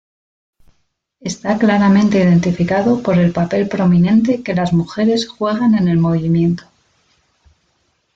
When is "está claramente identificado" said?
1.19-3.03